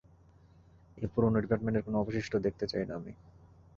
[0.97, 3.11] এই পুরনো ডিপার্টমেন্টের কোনো অবশিষ্ট দেখতে চাই না আমি।